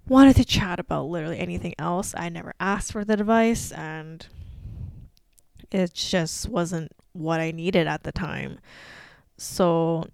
wanted 0.08 0.36
to 0.38 0.46
chat 0.46 0.80
about 0.80 1.06
literally 1.06 1.40
anything 1.40 1.74
else. 1.78 2.14
I 2.18 2.30
never 2.30 2.54
asked 2.60 2.92
for 2.92 3.04
the 3.04 3.14
advice 3.14 3.72
and 3.72 4.26
it 5.72 5.94
just 5.94 6.48
wasn't 6.50 6.92
what 7.14 7.40
I 7.40 7.52
needed 7.52 7.88
at 7.88 8.04
the 8.04 8.12
time. 8.12 8.60
So 9.38 10.08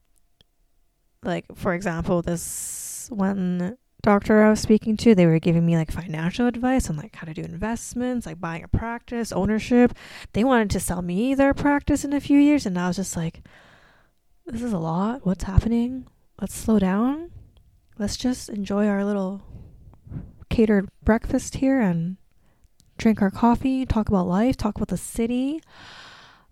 like 1.23 1.45
for 1.55 1.73
example, 1.73 2.21
this 2.21 3.07
one 3.09 3.77
doctor 4.01 4.43
I 4.43 4.49
was 4.49 4.59
speaking 4.59 4.97
to, 4.97 5.15
they 5.15 5.25
were 5.25 5.39
giving 5.39 5.65
me 5.65 5.77
like 5.77 5.91
financial 5.91 6.47
advice 6.47 6.89
on 6.89 6.97
like 6.97 7.15
how 7.15 7.25
to 7.25 7.33
do 7.33 7.41
investments, 7.41 8.25
like 8.25 8.41
buying 8.41 8.63
a 8.63 8.67
practice, 8.67 9.31
ownership. 9.31 9.93
They 10.33 10.43
wanted 10.43 10.69
to 10.71 10.79
sell 10.79 11.01
me 11.01 11.35
their 11.35 11.53
practice 11.53 12.03
in 12.03 12.13
a 12.13 12.19
few 12.19 12.39
years 12.39 12.65
and 12.65 12.77
I 12.77 12.87
was 12.87 12.97
just 12.97 13.15
like 13.15 13.41
this 14.45 14.61
is 14.61 14.73
a 14.73 14.79
lot. 14.79 15.25
What's 15.25 15.45
happening? 15.45 16.07
let's 16.43 16.55
slow 16.55 16.79
down. 16.79 17.31
Let's 17.97 18.17
just 18.17 18.49
enjoy 18.49 18.87
our 18.87 19.05
little 19.05 19.41
catered 20.53 20.87
breakfast 21.03 21.55
here 21.55 21.81
and 21.81 22.17
drink 22.97 23.21
our 23.21 23.31
coffee, 23.31 23.85
talk 23.85 24.07
about 24.07 24.27
life, 24.27 24.55
talk 24.55 24.75
about 24.75 24.89
the 24.89 24.97
city. 24.97 25.59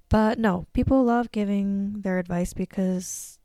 But 0.10 0.39
no, 0.39 0.65
people 0.74 1.03
love 1.03 1.31
giving 1.31 2.01
their 2.01 2.17
advice 2.17 2.53
because, 2.53 3.38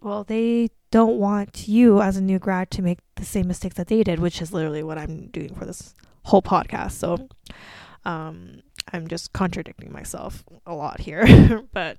well, 0.00 0.24
they 0.24 0.70
don't 0.90 1.18
want 1.18 1.68
you 1.68 2.00
as 2.00 2.16
a 2.16 2.22
new 2.22 2.38
grad 2.38 2.70
to 2.72 2.82
make 2.82 3.00
the 3.16 3.24
same 3.24 3.46
mistakes 3.48 3.76
that 3.76 3.88
they 3.88 4.02
did, 4.02 4.18
which 4.18 4.40
is 4.40 4.52
literally 4.52 4.82
what 4.82 4.96
I'm 4.96 5.26
doing 5.26 5.54
for 5.54 5.66
this 5.66 5.94
whole 6.24 6.42
podcast. 6.42 6.92
So, 6.92 7.28
um, 8.06 8.62
I'm 8.90 9.08
just 9.08 9.34
contradicting 9.34 9.92
myself 9.92 10.42
a 10.66 10.74
lot 10.74 11.00
here. 11.00 11.62
but, 11.72 11.98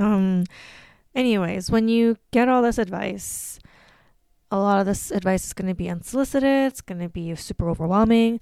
um, 0.00 0.44
Anyways, 1.16 1.70
when 1.70 1.88
you 1.88 2.18
get 2.30 2.46
all 2.46 2.60
this 2.60 2.76
advice, 2.76 3.58
a 4.50 4.58
lot 4.58 4.80
of 4.80 4.86
this 4.86 5.10
advice 5.10 5.44
is 5.46 5.52
going 5.52 5.68
to 5.68 5.74
be 5.74 5.88
unsolicited, 5.88 6.72
it's 6.72 6.80
going 6.80 7.00
to 7.00 7.08
be 7.08 7.34
super 7.34 7.68
overwhelming. 7.68 8.40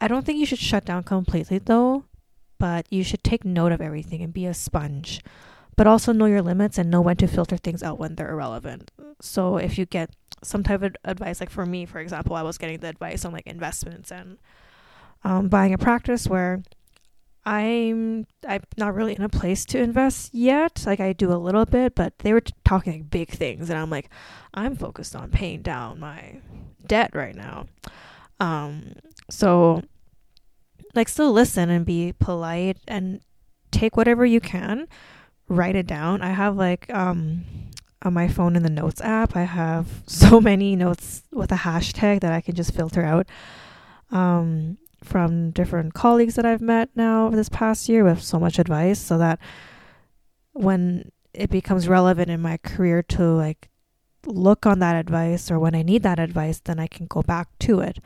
I 0.00 0.08
don't 0.08 0.24
think 0.24 0.38
you 0.38 0.46
should 0.46 0.58
shut 0.58 0.84
down 0.84 1.04
completely 1.04 1.58
though, 1.58 2.04
but 2.58 2.86
you 2.90 3.02
should 3.04 3.24
take 3.24 3.44
note 3.44 3.72
of 3.72 3.80
everything 3.80 4.22
and 4.22 4.32
be 4.32 4.46
a 4.46 4.54
sponge. 4.54 5.20
But 5.76 5.86
also 5.86 6.12
know 6.12 6.26
your 6.26 6.42
limits 6.42 6.76
and 6.76 6.90
know 6.90 7.00
when 7.00 7.16
to 7.16 7.26
filter 7.26 7.56
things 7.56 7.82
out 7.82 7.98
when 7.98 8.14
they're 8.14 8.30
irrelevant. 8.30 8.90
So 9.20 9.56
if 9.56 9.78
you 9.78 9.86
get 9.86 10.10
some 10.42 10.62
type 10.62 10.82
of 10.82 10.94
advice, 11.04 11.40
like 11.40 11.50
for 11.50 11.64
me, 11.64 11.86
for 11.86 11.98
example, 11.98 12.36
I 12.36 12.42
was 12.42 12.58
getting 12.58 12.78
the 12.78 12.88
advice 12.88 13.24
on 13.24 13.32
like 13.32 13.46
investments 13.46 14.10
and 14.10 14.38
um, 15.24 15.48
buying 15.48 15.72
a 15.72 15.78
practice 15.78 16.26
where 16.26 16.62
I'm 17.44 18.26
I'm 18.46 18.62
not 18.76 18.94
really 18.94 19.16
in 19.16 19.22
a 19.22 19.28
place 19.28 19.64
to 19.66 19.78
invest 19.78 20.32
yet. 20.32 20.84
Like 20.86 21.00
I 21.00 21.12
do 21.12 21.32
a 21.32 21.34
little 21.34 21.66
bit, 21.66 21.94
but 21.94 22.18
they 22.20 22.32
were 22.32 22.40
t- 22.40 22.52
talking 22.64 22.92
like 22.92 23.10
big 23.10 23.30
things, 23.30 23.68
and 23.68 23.78
I'm 23.78 23.90
like, 23.90 24.08
I'm 24.54 24.76
focused 24.76 25.16
on 25.16 25.30
paying 25.30 25.62
down 25.62 25.98
my 25.98 26.40
debt 26.86 27.10
right 27.14 27.34
now. 27.34 27.66
Um, 28.38 28.92
so 29.28 29.82
like 30.94 31.08
still 31.08 31.32
listen 31.32 31.70
and 31.70 31.84
be 31.84 32.12
polite 32.18 32.78
and 32.86 33.20
take 33.70 33.96
whatever 33.96 34.24
you 34.24 34.40
can, 34.40 34.86
write 35.48 35.74
it 35.74 35.86
down. 35.86 36.22
I 36.22 36.30
have 36.30 36.56
like 36.56 36.92
um 36.94 37.44
on 38.02 38.14
my 38.14 38.28
phone 38.28 38.56
in 38.56 38.62
the 38.62 38.70
notes 38.70 39.00
app, 39.00 39.36
I 39.36 39.44
have 39.44 39.86
so 40.06 40.40
many 40.40 40.76
notes 40.76 41.22
with 41.32 41.50
a 41.50 41.56
hashtag 41.56 42.20
that 42.20 42.32
I 42.32 42.40
can 42.40 42.54
just 42.54 42.74
filter 42.74 43.02
out. 43.04 43.26
Um, 44.10 44.78
from 45.02 45.50
different 45.50 45.94
colleagues 45.94 46.36
that 46.36 46.46
I've 46.46 46.62
met 46.62 46.90
now 46.94 47.28
this 47.30 47.48
past 47.48 47.88
year 47.88 48.04
with 48.04 48.22
so 48.22 48.38
much 48.38 48.58
advice 48.58 49.00
so 49.00 49.18
that 49.18 49.38
when 50.52 51.10
it 51.34 51.50
becomes 51.50 51.88
relevant 51.88 52.30
in 52.30 52.40
my 52.40 52.58
career 52.58 53.02
to 53.02 53.24
like 53.24 53.68
look 54.26 54.66
on 54.66 54.78
that 54.78 54.96
advice 54.96 55.50
or 55.50 55.58
when 55.58 55.74
I 55.74 55.82
need 55.82 56.02
that 56.02 56.18
advice, 56.18 56.60
then 56.60 56.78
I 56.78 56.86
can 56.86 57.06
go 57.06 57.22
back 57.22 57.48
to 57.60 57.80
it. 57.80 57.98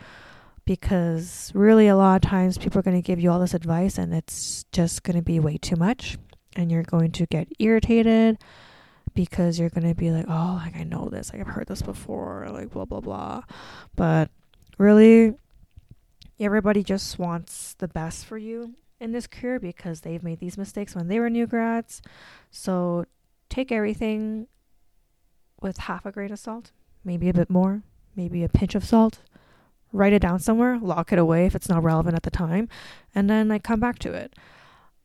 Because 0.65 1.53
really, 1.55 1.87
a 1.87 1.97
lot 1.97 2.25
of 2.25 2.29
times 2.29 2.59
people 2.59 2.81
are 2.81 2.83
going 2.83 3.01
to 3.01 3.07
give 3.07 3.21
you 3.21 3.31
all 3.31 3.39
this 3.39 3.55
advice 3.55 3.99
and 3.99 4.13
it's 4.13 4.65
just 4.73 5.05
going 5.05 5.17
to 5.17 5.23
be 5.23 5.39
way 5.39 5.59
too 5.59 5.77
much. 5.77 6.19
And 6.57 6.73
you're 6.73 6.83
going 6.83 7.13
to 7.13 7.27
get 7.27 7.49
irritated 7.59 8.39
because 9.15 9.59
you're 9.59 9.71
going 9.71 9.87
to 9.87 9.95
be 9.95 10.11
like, 10.11 10.27
oh, 10.29 10.61
like 10.65 10.77
I 10.77 10.83
know 10.83 11.09
this, 11.09 11.33
like 11.33 11.41
I've 11.41 11.55
heard 11.55 11.69
this 11.69 11.83
before, 11.83 12.49
like 12.51 12.71
blah, 12.71 12.85
blah, 12.85 13.01
blah. 13.01 13.43
But 13.95 14.31
really, 14.79 15.35
everybody 16.39 16.83
just 16.83 17.19
wants 17.19 17.75
the 17.75 17.89
best 17.89 18.27
for 18.27 18.39
you 18.39 18.75
in 19.01 19.13
this 19.13 19.27
career 19.27 19.59
because 19.59 20.01
they've 20.01 20.23
made 20.23 20.41
these 20.41 20.59
mistakes 20.59 20.95
when 20.95 21.09
they 21.09 21.21
were 21.21 21.31
new 21.31 21.47
grads. 21.47 22.03
So 22.51 23.07
take 23.49 23.71
everything 23.73 24.47
with 25.61 25.79
half 25.79 26.05
a 26.07 26.13
grain 26.13 26.33
of 26.33 26.39
salt, 26.39 26.73
maybe 27.05 27.29
a 27.29 27.35
bit 27.35 27.51
more, 27.51 27.83
maybe 28.15 28.45
a 28.45 28.49
pinch 28.49 28.75
of 28.75 28.85
salt. 28.85 29.21
Write 29.93 30.13
it 30.13 30.23
down 30.23 30.41
somewhere, 30.41 30.79
lock 30.79 31.13
it 31.13 31.19
away 31.19 31.47
if 31.47 31.55
it's 31.55 31.69
not 31.69 31.83
relevant 31.83 32.17
at 32.17 32.23
the 32.23 32.31
time, 32.31 32.69
and 33.15 33.31
then 33.31 33.49
like 33.49 33.63
come 33.63 33.81
back 33.81 33.99
to 34.01 34.13
it. 34.13 34.35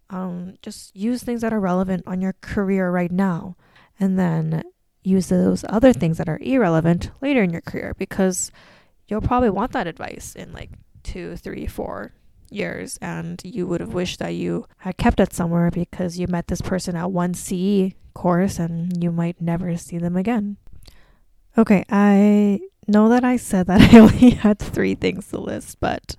Um, 0.09 0.55
just 0.61 0.95
use 0.95 1.23
things 1.23 1.41
that 1.41 1.53
are 1.53 1.59
relevant 1.59 2.03
on 2.05 2.19
your 2.19 2.33
career 2.41 2.91
right 2.91 3.11
now, 3.11 3.55
and 3.99 4.19
then 4.19 4.63
use 5.03 5.29
those 5.29 5.63
other 5.69 5.93
things 5.93 6.17
that 6.17 6.27
are 6.27 6.39
irrelevant 6.41 7.11
later 7.21 7.41
in 7.41 7.51
your 7.51 7.61
career 7.61 7.95
because 7.97 8.51
you'll 9.07 9.21
probably 9.21 9.49
want 9.49 9.71
that 9.71 9.87
advice 9.87 10.35
in 10.35 10.51
like 10.51 10.71
two, 11.03 11.35
three, 11.35 11.65
four 11.67 12.13
years, 12.49 12.97
and 13.01 13.41
you 13.43 13.65
would 13.67 13.81
have 13.81 13.93
wished 13.93 14.19
that 14.19 14.35
you 14.35 14.65
had 14.77 14.97
kept 14.97 15.19
it 15.19 15.33
somewhere 15.33 15.71
because 15.71 16.19
you 16.19 16.27
met 16.27 16.47
this 16.47 16.61
person 16.61 16.95
at 16.95 17.11
one 17.11 17.33
CE 17.33 17.93
course 18.13 18.59
and 18.59 19.01
you 19.01 19.11
might 19.11 19.41
never 19.41 19.75
see 19.77 19.97
them 19.97 20.15
again. 20.15 20.57
Okay, 21.57 21.83
I 21.89 22.61
know 22.87 23.09
that 23.09 23.23
I 23.23 23.37
said 23.37 23.67
that 23.67 23.81
I 23.93 23.99
only 23.99 24.31
had 24.31 24.59
three 24.59 24.95
things 24.95 25.27
to 25.27 25.39
list, 25.39 25.79
but 25.79 26.15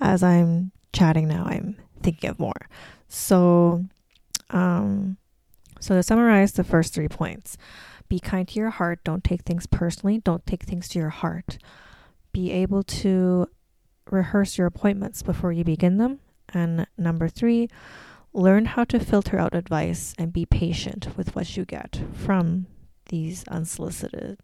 as 0.00 0.22
I'm 0.22 0.72
chatting 0.92 1.28
now, 1.28 1.44
I'm 1.44 1.76
thinking 2.02 2.30
of 2.30 2.38
more. 2.38 2.68
So, 3.08 3.84
um, 4.50 5.16
so 5.80 5.94
to 5.94 6.02
summarize 6.02 6.52
the 6.52 6.64
first 6.64 6.94
three 6.94 7.08
points, 7.08 7.56
be 8.08 8.18
kind 8.18 8.48
to 8.48 8.58
your 8.58 8.70
heart. 8.70 9.04
Don't 9.04 9.22
take 9.22 9.42
things 9.42 9.66
personally. 9.66 10.18
Don't 10.18 10.44
take 10.46 10.64
things 10.64 10.88
to 10.88 10.98
your 10.98 11.10
heart. 11.10 11.58
Be 12.32 12.50
able 12.50 12.82
to 12.82 13.48
rehearse 14.10 14.58
your 14.58 14.66
appointments 14.66 15.22
before 15.22 15.52
you 15.52 15.64
begin 15.64 15.98
them. 15.98 16.20
And 16.52 16.86
number 16.96 17.28
three, 17.28 17.68
learn 18.32 18.66
how 18.66 18.84
to 18.84 18.98
filter 18.98 19.38
out 19.38 19.54
advice 19.54 20.14
and 20.18 20.32
be 20.32 20.46
patient 20.46 21.16
with 21.16 21.34
what 21.34 21.56
you 21.56 21.64
get 21.64 22.00
from 22.12 22.66
these 23.08 23.44
unsolicited 23.48 24.38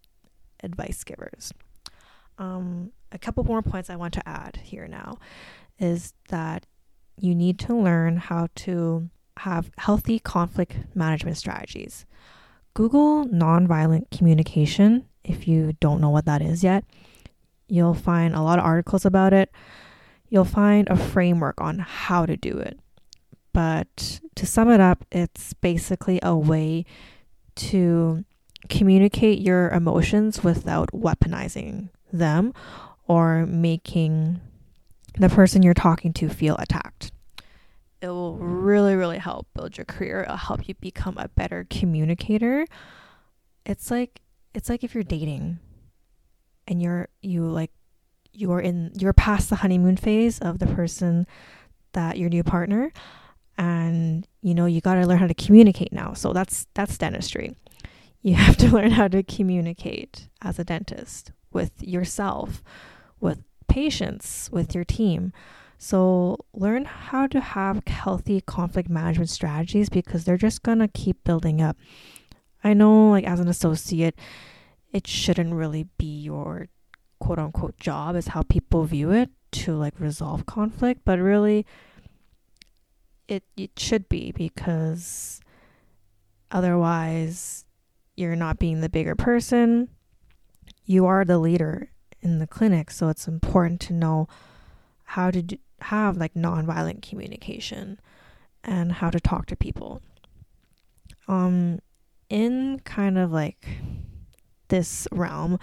advice 0.62 1.04
givers. 1.04 1.52
Um, 2.38 2.92
a 3.12 3.18
couple 3.18 3.44
more 3.44 3.62
points 3.62 3.90
I 3.90 3.96
want 3.96 4.14
to 4.14 4.28
add 4.28 4.60
here 4.62 4.88
now 4.88 5.18
is 5.78 6.14
that 6.28 6.66
you 7.18 7.34
need 7.34 7.58
to 7.60 7.76
learn 7.76 8.16
how 8.16 8.48
to 8.56 9.08
have 9.38 9.70
healthy 9.78 10.18
conflict 10.18 10.76
management 10.94 11.36
strategies. 11.36 12.06
Google 12.74 13.26
nonviolent 13.26 14.10
communication 14.10 15.06
if 15.22 15.46
you 15.46 15.74
don't 15.80 16.00
know 16.00 16.10
what 16.10 16.26
that 16.26 16.42
is 16.42 16.64
yet. 16.64 16.84
You'll 17.68 17.94
find 17.94 18.34
a 18.34 18.42
lot 18.42 18.58
of 18.58 18.64
articles 18.64 19.04
about 19.04 19.32
it. 19.32 19.50
You'll 20.28 20.44
find 20.44 20.88
a 20.88 20.96
framework 20.96 21.60
on 21.60 21.78
how 21.78 22.26
to 22.26 22.36
do 22.36 22.58
it. 22.58 22.78
But 23.52 24.20
to 24.34 24.46
sum 24.46 24.70
it 24.70 24.80
up, 24.80 25.04
it's 25.12 25.52
basically 25.54 26.18
a 26.22 26.36
way 26.36 26.84
to 27.56 28.24
communicate 28.68 29.40
your 29.40 29.68
emotions 29.70 30.42
without 30.42 30.90
weaponizing 30.92 31.90
them 32.12 32.52
or 33.06 33.46
making 33.46 34.40
the 35.18 35.28
person 35.28 35.62
you're 35.62 35.74
talking 35.74 36.12
to 36.14 36.28
feel 36.28 36.56
attacked. 36.58 37.12
It 38.00 38.08
will 38.08 38.36
really, 38.36 38.96
really 38.96 39.18
help 39.18 39.46
build 39.54 39.78
your 39.78 39.84
career. 39.84 40.22
It'll 40.22 40.36
help 40.36 40.68
you 40.68 40.74
become 40.74 41.16
a 41.16 41.28
better 41.28 41.66
communicator. 41.70 42.66
It's 43.64 43.90
like 43.90 44.20
it's 44.52 44.68
like 44.68 44.84
if 44.84 44.94
you're 44.94 45.04
dating 45.04 45.58
and 46.66 46.82
you're 46.82 47.08
you 47.22 47.46
like 47.46 47.70
you're 48.32 48.60
in 48.60 48.92
you're 48.98 49.12
past 49.12 49.50
the 49.50 49.56
honeymoon 49.56 49.96
phase 49.96 50.38
of 50.40 50.58
the 50.58 50.66
person 50.66 51.26
that 51.92 52.18
your 52.18 52.28
new 52.28 52.42
partner 52.42 52.92
and 53.56 54.26
you 54.42 54.54
know 54.54 54.66
you 54.66 54.80
got 54.80 54.94
to 54.94 55.06
learn 55.06 55.18
how 55.18 55.26
to 55.26 55.34
communicate 55.34 55.92
now. 55.92 56.12
So 56.12 56.32
that's 56.32 56.66
that's 56.74 56.98
dentistry. 56.98 57.56
You 58.22 58.34
have 58.46 58.56
to 58.58 58.68
learn 58.68 58.92
how 58.92 59.08
to 59.08 59.22
communicate 59.22 60.28
as 60.42 60.58
a 60.58 60.64
dentist 60.64 61.32
with 61.52 61.72
yourself 61.82 62.62
with 63.20 63.42
patients 63.68 64.50
with 64.52 64.74
your 64.74 64.84
team. 64.84 65.32
So 65.78 66.38
learn 66.54 66.84
how 66.84 67.26
to 67.26 67.40
have 67.40 67.82
healthy 67.86 68.40
conflict 68.40 68.88
management 68.88 69.30
strategies 69.30 69.88
because 69.88 70.24
they're 70.24 70.36
just 70.36 70.62
going 70.62 70.78
to 70.78 70.88
keep 70.88 71.22
building 71.24 71.60
up. 71.60 71.76
I 72.62 72.72
know 72.74 73.10
like 73.10 73.24
as 73.24 73.40
an 73.40 73.48
associate 73.48 74.18
it 74.94 75.06
shouldn't 75.06 75.52
really 75.52 75.86
be 75.98 76.22
your 76.22 76.68
quote 77.18 77.38
unquote 77.38 77.76
job 77.78 78.16
is 78.16 78.28
how 78.28 78.42
people 78.42 78.84
view 78.84 79.10
it 79.10 79.28
to 79.52 79.74
like 79.76 80.00
resolve 80.00 80.46
conflict 80.46 81.02
but 81.04 81.18
really 81.18 81.66
it 83.28 83.44
it 83.56 83.78
should 83.78 84.08
be 84.08 84.32
because 84.32 85.40
otherwise 86.50 87.64
you're 88.16 88.36
not 88.36 88.58
being 88.58 88.80
the 88.80 88.88
bigger 88.88 89.14
person. 89.14 89.88
You 90.84 91.06
are 91.06 91.24
the 91.24 91.38
leader 91.38 91.90
in 92.20 92.38
the 92.38 92.46
clinic 92.46 92.90
so 92.90 93.08
it's 93.08 93.28
important 93.28 93.80
to 93.82 93.92
know 93.92 94.28
how 95.04 95.30
to 95.30 95.42
do, 95.42 95.56
have 95.80 96.16
like 96.16 96.34
nonviolent 96.34 97.06
communication 97.06 98.00
and 98.62 98.92
how 98.92 99.10
to 99.10 99.20
talk 99.20 99.46
to 99.46 99.56
people. 99.56 100.00
Um 101.28 101.80
in 102.28 102.80
kind 102.84 103.18
of 103.18 103.32
like 103.32 103.66
this 104.74 105.06
realm 105.12 105.60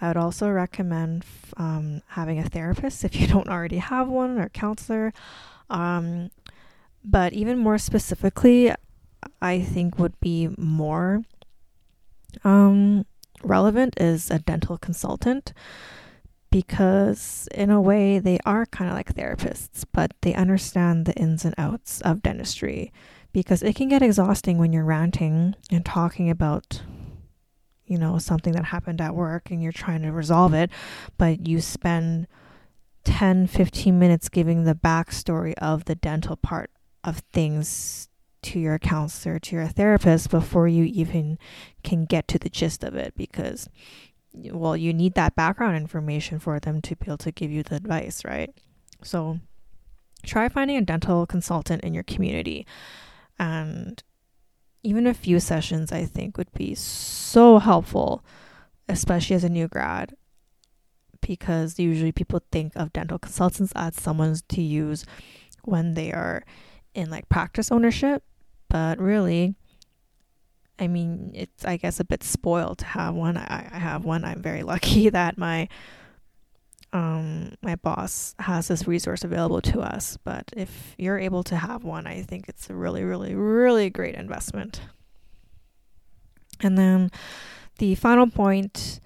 I 0.00 0.08
would 0.08 0.16
also 0.16 0.50
recommend 0.50 1.24
um, 1.56 2.02
having 2.08 2.40
a 2.40 2.48
therapist 2.48 3.04
if 3.04 3.18
you 3.18 3.26
don't 3.34 3.48
already 3.48 3.78
have 3.78 4.08
one 4.08 4.38
or 4.38 4.48
counselor. 4.48 5.12
Um, 5.70 6.30
but 7.04 7.32
even 7.32 7.58
more 7.58 7.78
specifically, 7.78 8.72
I 9.40 9.60
think 9.60 9.98
would 9.98 10.18
be 10.20 10.48
more 10.58 11.22
um, 12.42 13.06
relevant 13.44 13.94
is 14.00 14.30
a 14.30 14.40
dental 14.40 14.76
consultant 14.76 15.52
because, 16.50 17.48
in 17.54 17.70
a 17.70 17.80
way, 17.80 18.18
they 18.18 18.38
are 18.44 18.66
kind 18.66 18.90
of 18.90 18.96
like 18.96 19.14
therapists, 19.14 19.84
but 19.92 20.12
they 20.22 20.34
understand 20.34 21.06
the 21.06 21.14
ins 21.14 21.44
and 21.44 21.54
outs 21.56 22.00
of 22.02 22.22
dentistry 22.22 22.92
because 23.32 23.62
it 23.62 23.76
can 23.76 23.88
get 23.88 24.02
exhausting 24.02 24.58
when 24.58 24.72
you're 24.72 24.84
ranting 24.84 25.54
and 25.70 25.84
talking 25.86 26.28
about 26.28 26.82
you 27.92 27.98
know, 27.98 28.16
something 28.16 28.54
that 28.54 28.64
happened 28.64 29.00
at 29.00 29.14
work 29.14 29.50
and 29.50 29.62
you're 29.62 29.70
trying 29.70 30.00
to 30.02 30.10
resolve 30.10 30.54
it, 30.54 30.70
but 31.18 31.46
you 31.46 31.60
spend 31.60 32.26
10, 33.04 33.46
15 33.46 33.98
minutes 33.98 34.30
giving 34.30 34.64
the 34.64 34.74
backstory 34.74 35.52
of 35.58 35.84
the 35.84 35.94
dental 35.94 36.36
part 36.36 36.70
of 37.04 37.18
things 37.32 38.08
to 38.42 38.58
your 38.58 38.78
counselor, 38.78 39.38
to 39.38 39.56
your 39.56 39.66
therapist 39.66 40.30
before 40.30 40.66
you 40.66 40.84
even 40.84 41.38
can 41.84 42.06
get 42.06 42.26
to 42.28 42.38
the 42.38 42.48
gist 42.48 42.82
of 42.82 42.94
it 42.94 43.14
because 43.14 43.68
well, 44.34 44.76
you 44.76 44.94
need 44.94 45.12
that 45.14 45.36
background 45.36 45.76
information 45.76 46.38
for 46.38 46.58
them 46.58 46.80
to 46.80 46.96
be 46.96 47.06
able 47.06 47.18
to 47.18 47.30
give 47.30 47.50
you 47.50 47.62
the 47.62 47.76
advice, 47.76 48.24
right? 48.24 48.50
So 49.02 49.38
try 50.24 50.48
finding 50.48 50.78
a 50.78 50.80
dental 50.80 51.26
consultant 51.26 51.84
in 51.84 51.92
your 51.92 52.04
community 52.04 52.66
and 53.38 54.02
even 54.82 55.06
a 55.06 55.14
few 55.14 55.40
sessions 55.40 55.92
I 55.92 56.04
think 56.04 56.36
would 56.36 56.52
be 56.52 56.74
so 56.74 57.58
helpful, 57.58 58.24
especially 58.88 59.36
as 59.36 59.44
a 59.44 59.48
new 59.48 59.68
grad, 59.68 60.16
because 61.20 61.78
usually 61.78 62.12
people 62.12 62.42
think 62.50 62.72
of 62.74 62.92
dental 62.92 63.18
consultants 63.18 63.72
as 63.76 63.96
someone 63.96 64.36
to 64.48 64.60
use 64.60 65.04
when 65.64 65.94
they 65.94 66.12
are 66.12 66.44
in 66.94 67.10
like 67.10 67.28
practice 67.28 67.70
ownership, 67.70 68.24
but 68.68 68.98
really, 68.98 69.54
I 70.78 70.88
mean, 70.88 71.30
it's 71.34 71.64
I 71.64 71.76
guess 71.76 72.00
a 72.00 72.04
bit 72.04 72.24
spoiled 72.24 72.78
to 72.78 72.86
have 72.86 73.14
one. 73.14 73.36
I, 73.36 73.68
I 73.72 73.78
have 73.78 74.04
one. 74.04 74.24
I'm 74.24 74.42
very 74.42 74.62
lucky 74.62 75.08
that 75.10 75.38
my 75.38 75.68
um, 76.92 77.54
my 77.62 77.76
boss 77.76 78.34
has 78.38 78.68
this 78.68 78.86
resource 78.86 79.24
available 79.24 79.60
to 79.62 79.80
us. 79.80 80.18
But 80.24 80.50
if 80.56 80.94
you're 80.98 81.18
able 81.18 81.42
to 81.44 81.56
have 81.56 81.84
one, 81.84 82.06
I 82.06 82.22
think 82.22 82.48
it's 82.48 82.68
a 82.68 82.74
really, 82.74 83.02
really, 83.02 83.34
really 83.34 83.88
great 83.90 84.14
investment. 84.14 84.80
And 86.60 86.76
then 86.76 87.10
the 87.78 87.94
final 87.94 88.28
point 88.28 89.00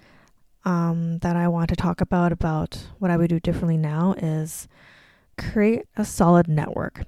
um, 0.65 1.19
that 1.19 1.35
I 1.35 1.47
want 1.47 1.69
to 1.69 1.75
talk 1.75 2.01
about 2.01 2.31
about 2.31 2.87
what 2.99 3.09
I 3.09 3.17
would 3.17 3.29
do 3.29 3.39
differently 3.39 3.77
now 3.77 4.13
is 4.17 4.67
create 5.37 5.85
a 5.95 6.03
solid 6.03 6.47
network. 6.47 7.05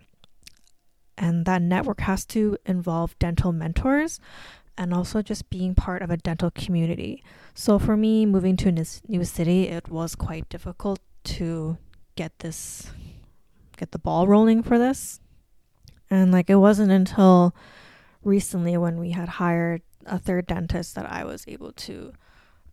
And 1.17 1.45
that 1.45 1.61
network 1.61 1.99
has 2.01 2.25
to 2.27 2.57
involve 2.65 3.19
dental 3.19 3.51
mentors 3.51 4.21
and 4.79 4.93
also 4.93 5.21
just 5.21 5.49
being 5.49 5.75
part 5.75 6.01
of 6.01 6.09
a 6.09 6.15
dental 6.15 6.49
community. 6.49 7.21
So 7.53 7.77
for 7.77 7.97
me, 7.97 8.25
moving 8.25 8.55
to 8.57 8.69
a 8.69 8.85
new 9.11 9.25
city, 9.25 9.67
it 9.67 9.89
was 9.89 10.15
quite 10.15 10.47
difficult 10.47 11.01
to 11.25 11.77
get 12.15 12.39
this, 12.39 12.89
get 13.75 13.91
the 13.91 13.99
ball 13.99 14.25
rolling 14.25 14.63
for 14.63 14.79
this. 14.79 15.19
And 16.09 16.31
like 16.31 16.49
it 16.49 16.55
wasn't 16.55 16.93
until 16.93 17.53
recently 18.23 18.77
when 18.77 18.97
we 18.97 19.11
had 19.11 19.27
hired 19.27 19.81
a 20.05 20.17
third 20.17 20.47
dentist 20.47 20.95
that 20.95 21.11
I 21.11 21.25
was 21.25 21.43
able 21.45 21.73
to 21.73 22.13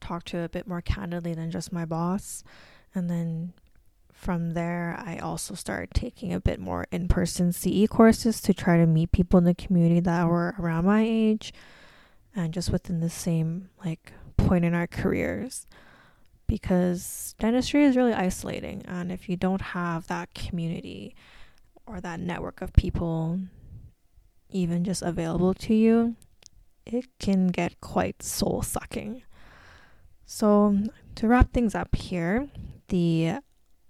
talk 0.00 0.22
to 0.26 0.38
a 0.38 0.48
bit 0.48 0.68
more 0.68 0.80
candidly 0.80 1.34
than 1.34 1.50
just 1.50 1.72
my 1.72 1.84
boss. 1.84 2.44
And 2.94 3.10
then 3.10 3.52
from 4.12 4.54
there, 4.54 4.96
I 5.04 5.18
also 5.18 5.54
started 5.54 5.90
taking 5.92 6.32
a 6.32 6.40
bit 6.40 6.60
more 6.60 6.86
in 6.92 7.08
person 7.08 7.52
CE 7.52 7.88
courses 7.90 8.40
to 8.42 8.54
try 8.54 8.76
to 8.76 8.86
meet 8.86 9.10
people 9.10 9.38
in 9.38 9.44
the 9.44 9.54
community 9.54 9.98
that 9.98 10.28
were 10.28 10.54
around 10.60 10.84
my 10.84 11.04
age 11.04 11.52
and 12.36 12.54
just 12.54 12.70
within 12.70 13.00
the 13.00 13.10
same 13.10 13.70
like 13.84 14.12
point 14.36 14.64
in 14.64 14.74
our 14.74 14.86
careers. 14.86 15.66
Because 16.46 17.34
dentistry 17.40 17.82
is 17.82 17.96
really 17.96 18.12
isolating 18.12 18.84
and 18.86 19.10
if 19.10 19.28
you 19.28 19.36
don't 19.36 19.60
have 19.60 20.06
that 20.06 20.32
community 20.32 21.16
or 21.86 22.00
that 22.00 22.20
network 22.20 22.60
of 22.60 22.72
people 22.72 23.40
even 24.50 24.84
just 24.84 25.02
available 25.02 25.54
to 25.54 25.74
you 25.74 26.16
it 26.84 27.06
can 27.18 27.48
get 27.48 27.80
quite 27.80 28.22
soul 28.22 28.62
sucking 28.62 29.22
so 30.24 30.78
to 31.14 31.26
wrap 31.26 31.52
things 31.52 31.74
up 31.74 31.94
here 31.96 32.48
the 32.88 33.34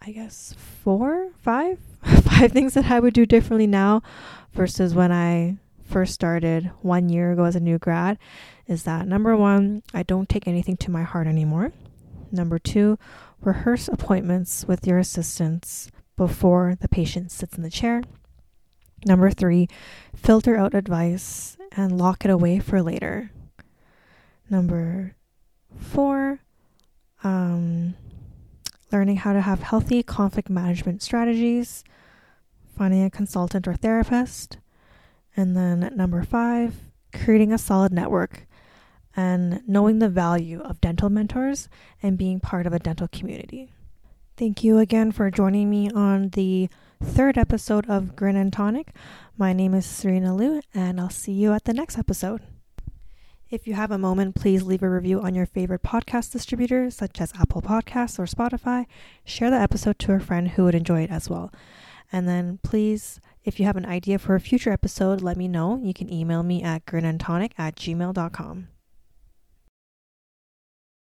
i 0.02 0.10
guess 0.12 0.54
four 0.56 1.30
five? 1.42 1.78
Five 2.22 2.52
things 2.52 2.74
that 2.74 2.90
i 2.90 3.00
would 3.00 3.14
do 3.14 3.26
differently 3.26 3.66
now 3.66 4.02
versus 4.52 4.94
when 4.94 5.10
i 5.10 5.56
first 5.86 6.14
started 6.14 6.70
one 6.82 7.08
year 7.08 7.32
ago 7.32 7.44
as 7.44 7.56
a 7.56 7.60
new 7.60 7.78
grad 7.78 8.18
is 8.66 8.82
that 8.82 9.06
number 9.06 9.36
one, 9.36 9.82
I 9.94 10.02
don't 10.02 10.28
take 10.28 10.48
anything 10.48 10.76
to 10.78 10.90
my 10.90 11.02
heart 11.02 11.26
anymore. 11.26 11.72
Number 12.32 12.58
two, 12.58 12.98
rehearse 13.40 13.88
appointments 13.88 14.64
with 14.66 14.86
your 14.86 14.98
assistants 14.98 15.90
before 16.16 16.76
the 16.80 16.88
patient 16.88 17.30
sits 17.30 17.56
in 17.56 17.62
the 17.62 17.70
chair. 17.70 18.02
Number 19.04 19.30
three, 19.30 19.68
filter 20.14 20.56
out 20.56 20.74
advice 20.74 21.56
and 21.72 21.96
lock 21.98 22.24
it 22.24 22.30
away 22.30 22.58
for 22.58 22.82
later. 22.82 23.30
Number 24.50 25.14
four, 25.78 26.40
um, 27.22 27.94
learning 28.92 29.16
how 29.16 29.32
to 29.32 29.40
have 29.40 29.62
healthy 29.62 30.02
conflict 30.02 30.48
management 30.48 31.02
strategies, 31.02 31.84
finding 32.76 33.04
a 33.04 33.10
consultant 33.10 33.68
or 33.68 33.74
therapist. 33.74 34.58
And 35.36 35.56
then 35.56 35.92
number 35.94 36.22
five, 36.22 36.76
creating 37.12 37.52
a 37.52 37.58
solid 37.58 37.92
network 37.92 38.46
and 39.14 39.62
knowing 39.66 39.98
the 39.98 40.08
value 40.08 40.60
of 40.60 40.80
dental 40.80 41.10
mentors 41.10 41.68
and 42.02 42.18
being 42.18 42.40
part 42.40 42.66
of 42.66 42.72
a 42.72 42.78
dental 42.78 43.08
community. 43.08 43.70
Thank 44.36 44.64
you 44.64 44.78
again 44.78 45.12
for 45.12 45.30
joining 45.30 45.70
me 45.70 45.90
on 45.90 46.30
the 46.30 46.68
third 47.02 47.38
episode 47.38 47.88
of 47.88 48.16
Grin 48.16 48.36
and 48.36 48.52
Tonic. 48.52 48.88
My 49.36 49.52
name 49.52 49.74
is 49.74 49.86
Serena 49.86 50.34
Liu, 50.34 50.60
and 50.74 51.00
I'll 51.00 51.10
see 51.10 51.32
you 51.32 51.52
at 51.52 51.64
the 51.64 51.72
next 51.74 51.98
episode. 51.98 52.42
If 53.48 53.66
you 53.66 53.74
have 53.74 53.90
a 53.90 53.98
moment, 53.98 54.34
please 54.34 54.64
leave 54.64 54.82
a 54.82 54.90
review 54.90 55.20
on 55.20 55.34
your 55.34 55.46
favorite 55.46 55.82
podcast 55.82 56.32
distributor, 56.32 56.90
such 56.90 57.20
as 57.20 57.32
Apple 57.38 57.62
Podcasts 57.62 58.18
or 58.18 58.24
Spotify. 58.24 58.86
Share 59.24 59.50
the 59.50 59.56
episode 59.56 59.98
to 60.00 60.12
a 60.12 60.20
friend 60.20 60.48
who 60.48 60.64
would 60.64 60.74
enjoy 60.74 61.02
it 61.02 61.10
as 61.10 61.30
well. 61.30 61.52
And 62.10 62.26
then 62.26 62.58
please, 62.62 63.20
if 63.46 63.60
you 63.60 63.66
have 63.66 63.76
an 63.76 63.86
idea 63.86 64.18
for 64.18 64.34
a 64.34 64.40
future 64.40 64.72
episode, 64.72 65.22
let 65.22 65.36
me 65.36 65.46
know. 65.46 65.80
You 65.82 65.94
can 65.94 66.12
email 66.12 66.42
me 66.42 66.62
at 66.62 66.84
grinandtonic 66.84 67.52
at 67.56 67.76
gmail.com. 67.76 68.68